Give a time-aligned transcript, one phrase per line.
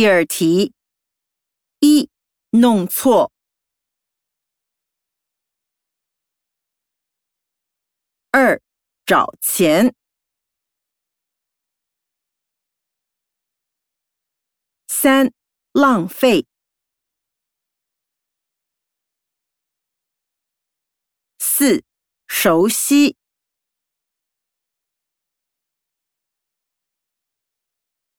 [0.00, 0.72] 第二题。
[1.80, 2.08] 一
[2.52, 3.30] 弄错。
[8.30, 8.62] 二
[9.04, 9.94] 找钱。
[14.88, 15.34] 三
[15.72, 16.46] 浪费。
[21.38, 21.84] 四
[22.26, 23.19] 熟悉。